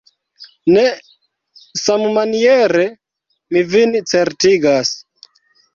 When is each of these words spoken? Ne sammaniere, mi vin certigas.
Ne 0.77 0.85
sammaniere, 1.81 2.89
mi 3.53 3.65
vin 3.77 3.97
certigas. 4.15 4.99